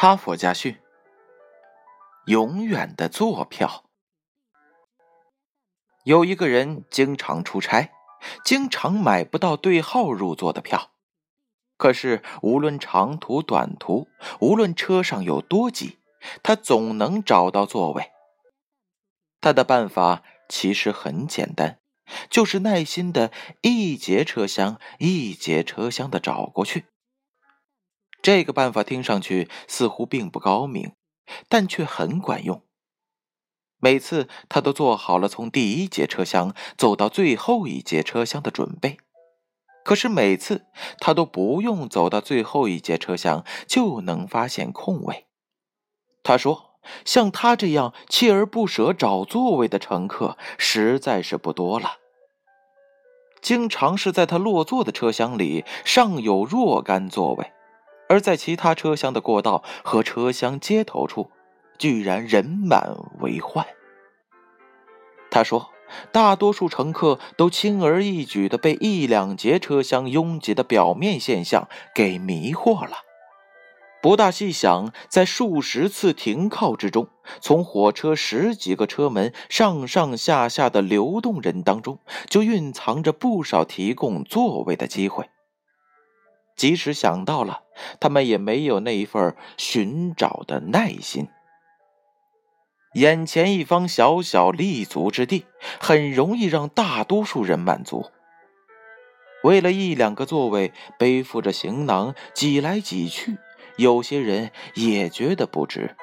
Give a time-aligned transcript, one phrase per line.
[0.00, 0.78] 哈佛家训：
[2.26, 3.86] 永远的坐票。
[6.04, 7.90] 有一个人经常出差，
[8.44, 10.92] 经常买不到对号入座的票。
[11.76, 14.06] 可是无论长途短途，
[14.38, 15.98] 无论车上有多挤，
[16.44, 18.12] 他总能找到座位。
[19.40, 21.80] 他的办法其实很简单，
[22.30, 26.84] 就是耐心的一节车厢一节车厢的找过去。
[28.28, 30.92] 这个办法听上去似乎并不高明，
[31.48, 32.62] 但却很管用。
[33.78, 38.98] 每次他都做好了从第一节车厢走到最后一节车厢的准备，
[39.82, 40.66] 可是每次
[40.98, 45.24] 他都不用走到最后一节车厢就能发现空位。
[46.22, 46.74] 他说
[47.06, 51.92] ：“像他这样锲而不舍找座位的乘客实在是不多了。
[53.40, 57.52] 经常是在他落座的车厢里尚有若干座位。”
[58.08, 61.30] 而在其他车厢的过道和车厢接头处，
[61.78, 63.66] 居然人满为患。
[65.30, 65.70] 他说
[66.10, 72.98] ：“大多数乘客都轻而易举的被一两节车厢拥挤的表面现象给迷惑了，
[74.02, 77.08] 不大细想，在数十次停靠之中，
[77.40, 81.98] 从火车十几个车门上上下下的流动人当中，
[82.28, 85.28] 就蕴藏着不少提供座位的机会。”
[86.58, 87.62] 即使想到了，
[88.00, 91.28] 他们也没有那一份寻找的耐心。
[92.94, 95.46] 眼前一方小小立足之地，
[95.80, 98.10] 很容易让大多数人满足。
[99.44, 103.38] 为了一两个座位，背负着行囊挤来挤去，
[103.76, 105.94] 有些人也觉得不值。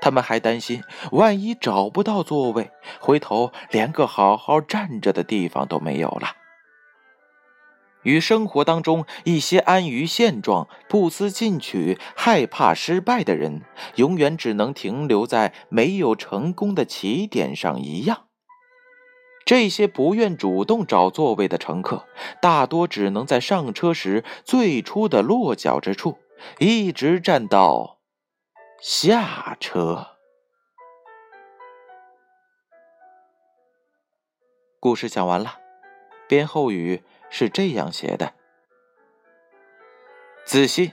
[0.00, 6.37] 他们还担心，万一找不到座位，回头连个好好站着的地方都没有了。
[8.08, 13.60] 与生活当中一些安于现状、不思进取、害怕失败的人，
[13.96, 18.24] 永远只能停留在没有成功的起点上一样。
[19.44, 22.06] 这些不愿主动找座位的乘客，
[22.40, 26.16] 大多只能在上车时最初的落脚之处，
[26.58, 27.98] 一直站到
[28.80, 30.06] 下车。
[34.80, 35.58] 故事讲完了，
[36.26, 37.02] 编后语。
[37.30, 38.34] 是这样写的：
[40.44, 40.92] 仔细、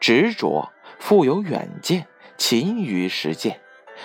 [0.00, 2.06] 执着、富有远见、
[2.36, 3.60] 勤于实践，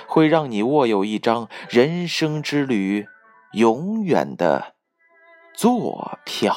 [0.08, 3.08] 会让你握有一张人生之旅
[3.54, 4.76] 永远的
[5.54, 6.56] 坐票。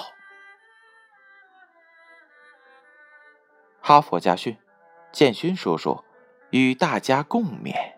[3.80, 4.56] 哈佛家训，
[5.12, 6.04] 建勋叔叔
[6.50, 7.95] 与大家共勉。